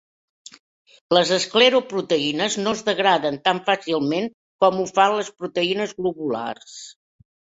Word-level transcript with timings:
Les 1.17 1.33
escleroproteïnes 1.35 2.55
no 2.61 2.73
es 2.77 2.81
degraden 2.87 3.37
tan 3.49 3.61
fàcilment 3.69 4.25
com 4.65 4.81
ho 4.81 4.87
fan 4.95 5.15
les 5.21 5.31
proteïnes 5.43 5.93
globulars. 6.01 6.75